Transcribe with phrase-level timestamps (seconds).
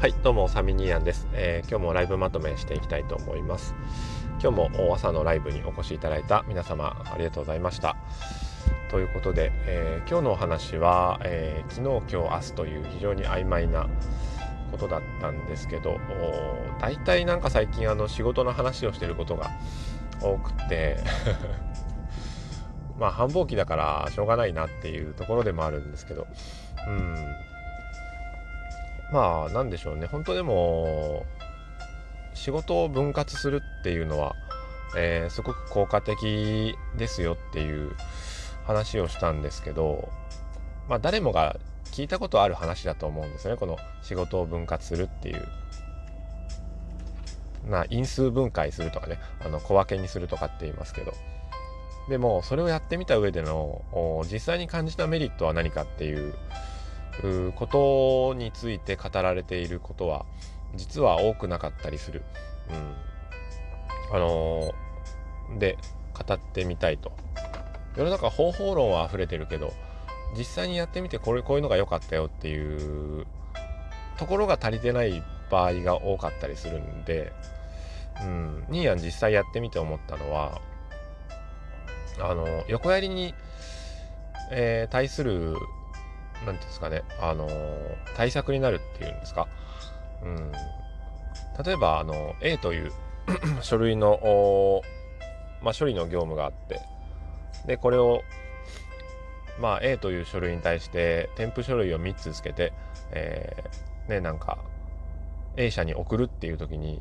[0.00, 3.74] はいどうもサミニーアンです、えー、今日もライブまとめしていきたいと思います。
[4.42, 7.96] 今日も朝のライブにお越しいただいた皆様ありがとうございました。
[8.90, 13.88] ということで、えー、今日のお話は、えー、昨日今日明日という非常に曖昧な
[14.70, 15.98] ことだったんですけど
[16.80, 19.52] 大体なんか最近あの仕事の話をしてることが
[20.20, 20.98] 多くて
[22.98, 26.26] まあ繁忙期だからしょうがないなっていうところでもあるんですけど
[26.86, 27.53] うん。
[29.14, 30.08] まあなんでしょうね。
[30.08, 31.24] 本当でも
[32.34, 34.34] 仕事を分割するっていうのは、
[34.96, 37.92] えー、すごく効果的ですよっていう
[38.64, 40.08] 話をしたんですけど
[40.88, 43.60] まあ誰もが聞いたことある話だと思うんですよね。
[43.60, 45.46] この仕事を分割するっていう。
[47.68, 49.20] ま因数分解するとかね。
[49.46, 51.14] あの小分けにするとかって言いますけど。
[52.08, 56.34] でもそれをやってみた上での実際に感じたメリットは何かっていう
[57.54, 60.26] ことについて語られていることは
[60.74, 62.22] 実は多くなかったりする。
[62.70, 65.78] うん、あのー、で
[66.12, 67.12] 語ってみたいと。
[67.96, 69.72] 世の中方法論は溢れてるけど
[70.36, 73.26] 実際にやってみてこれこういうのが良かったよっていう
[74.18, 77.32] ところが足りてない場合が多かったりするんで、
[78.22, 80.60] うん、ニーヤン実際やってみて思ったのは
[82.20, 83.34] あの横やりに、
[84.50, 85.56] えー、対する
[86.44, 87.48] 何ていうんですかね、あの
[88.16, 89.48] 対策になるっていうんですか。
[90.22, 90.52] うん、
[91.64, 92.92] 例えば、あの、A という
[93.62, 94.82] 書類の、
[95.62, 96.80] まあ、処理の業務があって、
[97.66, 98.22] で、これを、
[99.60, 102.72] まあ、A という書類に対して添付書類を3つつけて、
[103.12, 104.58] えー、ね、なんか、
[105.56, 107.00] A 社に送るっていう時に、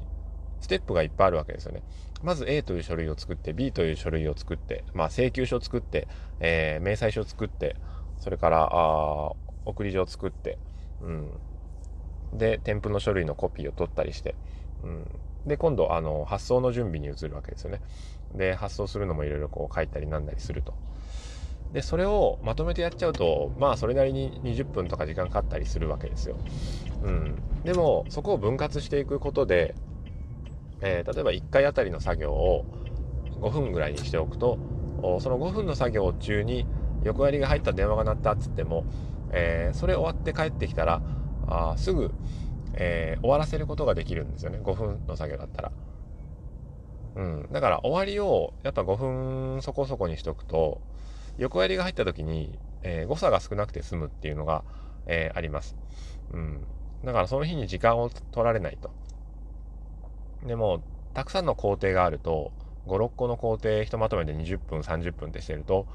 [0.61, 1.81] ステップがいっぱいあるわけですよね。
[2.21, 6.07] まず A という書類を作って、B という書類を作って、まあ、請求書を作って、
[6.39, 7.75] えー、明細書を作って、
[8.19, 9.33] それからあ
[9.65, 10.57] 送り状を作って、
[11.01, 11.29] うん、
[12.33, 14.35] で添付の書類のコピーを取ったりして、
[14.83, 15.05] うん、
[15.45, 17.81] で今度あの発送の準備に移るわけですよね。
[18.35, 20.73] で発送するのもいろいろこう書いたりなんだりすると。
[21.73, 26.35] でそれをまとめてやっちゃうとまあそれなりに20分とか時間かかったりするわけですよ、
[27.03, 29.73] うん、でもそこを分割していくことで、
[30.81, 32.63] えー、例えば1回あたりの作業を
[33.41, 34.59] 5分ぐらいにしておくと
[35.19, 36.67] その5分の作業中に
[37.03, 38.85] 横やりが入った電話が鳴ったっつっても、
[39.31, 41.01] えー、それ終わって帰ってきたら
[41.47, 42.11] あすぐ、
[42.73, 45.71] えー、終わらせることができるんですよね5分の作業だったら。
[47.15, 50.81] うん、だから終わりをやっぱ5分そこそこにしとくと
[51.37, 54.63] 横やりが入った時に、えー、誤差が少なくて済むっていうのが、
[55.05, 55.75] えー、あります。
[56.31, 56.65] うん、
[57.03, 58.91] だからその日に時間を取られないと。
[60.45, 60.81] でも
[61.13, 62.51] たくさんの工程があると
[62.87, 65.87] 56個の工程ひとまとめで20分30分ってしてると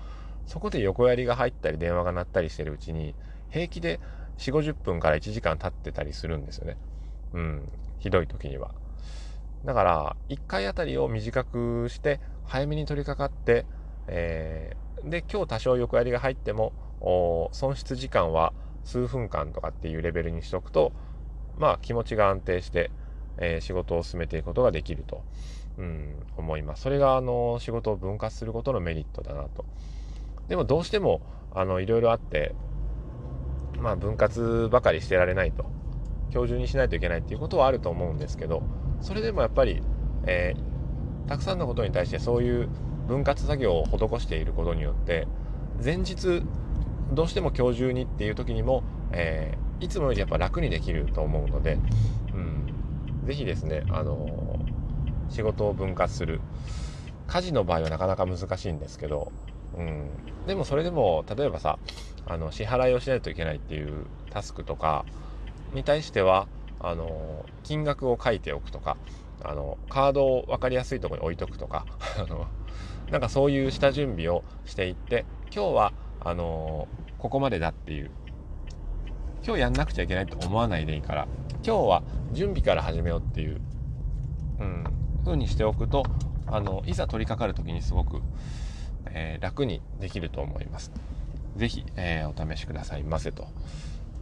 [0.49, 3.15] そこで横やりが入ったり電話が鳴ったりしてるうちに
[3.51, 4.01] 平気で
[4.39, 6.77] 4 5 0分から1時間経ってたりするんですよね。
[7.35, 7.69] うん。
[7.99, 8.73] ひどい時には。
[9.65, 13.67] だから1回あたりを短くして早めに取り掛かって、
[14.07, 16.73] えー、で今日多少横やりが入っても
[17.53, 18.53] 損失時間は
[18.85, 20.93] 数分間とかっていうレベルにしとくと
[21.59, 22.91] まあ気持ちが安定して、
[23.37, 25.23] えー、仕事を進めていくことができると、
[25.77, 26.83] うん、思います。
[26.83, 29.65] それがあの仕事を分割することのメリットだなと。
[30.49, 31.21] でもどうしても
[31.55, 32.55] あのいろいろあって
[33.79, 35.79] まあ分割ばかりしてられないと。
[36.33, 38.63] 今日中にしないといけないっていうことはあると思うんですけど
[39.01, 39.83] それでもやっぱり、
[40.27, 42.69] えー、たくさんのことに対してそういう
[43.07, 45.27] 分割作業を施していることによって
[45.83, 46.43] 前日
[47.13, 48.83] どうしても今日中にっていう時にも、
[49.13, 51.79] えー、いつもよりやっぱ楽にできると思うので、
[52.35, 56.41] うん、ぜひですね、あのー、仕事を分割する。
[57.27, 59.31] 家事の場合はなかなか難しいんですけど
[59.77, 60.09] うん、
[60.47, 61.79] でもそれでも例えばさ
[62.27, 65.05] あの支払いをしないといけないっていうタスクとか
[65.75, 66.47] に対しては
[66.81, 68.97] あの金額を書いておくとか
[69.43, 71.87] あのカードを分かりやすいとこに置いとくとか
[72.19, 72.47] あの
[73.11, 75.25] なんかそういう下準備をしていって
[75.55, 78.11] 今日はあのここまでだっていう
[79.45, 81.29] 今日やんなくちゃいけないと思わないでいいから
[81.65, 83.61] 今日は準備から始めようっていう、
[84.61, 84.85] うん、
[85.25, 86.03] 風にしておくと
[86.47, 88.21] あのいざ取り掛かる時にすごく
[89.13, 90.93] えー、楽にできると思います。
[91.57, 93.49] 是非、えー、お試しくださいませと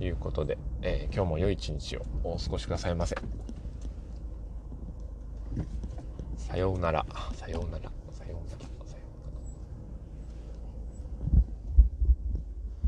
[0.01, 3.17] いうことで、えー、今日も良い一日をお過ごしくださいませ。
[6.37, 7.07] さようなら。
[7.35, 8.06] さようなら。